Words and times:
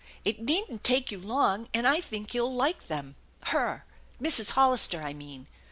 It 0.25 0.41
needn't 0.41 0.83
take 0.83 1.11
you 1.11 1.19
long, 1.19 1.67
and 1.75 1.85
I 1.87 2.01
think 2.01 2.33
you'll 2.33 2.55
like 2.55 2.87
them 2.87 3.17
her 3.43 3.85
Mrs. 4.19 4.53
Hollister, 4.53 5.03
I 5.03 5.13
mean. 5.13 5.45